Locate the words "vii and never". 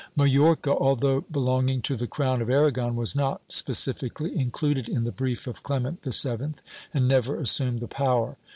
6.03-7.35